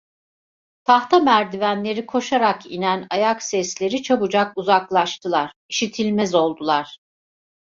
[0.83, 6.97] Tahta merdivenleri koşarak inen ayak sesleri çabucak uzaklaştılar, işitilmez oldular.